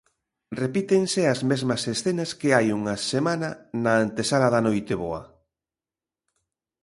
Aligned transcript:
Repítense 0.63 1.21
as 1.33 1.39
mesmas 1.49 1.81
escenas 1.93 2.29
que 2.39 2.49
hai 2.55 2.67
unha 2.79 2.95
semana 3.11 3.49
na 3.83 3.93
antesala 4.05 4.47
da 4.53 4.61
Noiteboa. 4.65 5.21